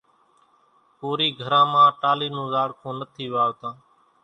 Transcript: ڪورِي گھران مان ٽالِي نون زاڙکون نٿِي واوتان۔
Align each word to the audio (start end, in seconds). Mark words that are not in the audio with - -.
ڪورِي 0.99 1.27
گھران 1.41 1.65
مان 1.71 1.87
ٽالِي 2.01 2.27
نون 2.33 2.47
زاڙکون 2.53 2.93
نٿِي 2.99 3.25
واوتان۔ 3.33 3.75